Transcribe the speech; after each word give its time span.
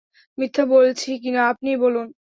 মিথ্যা 0.37 0.63
বলছি 0.67 1.09
কিনা 1.23 1.41
আপনিই 1.51 1.77
বলুন। 1.83 2.07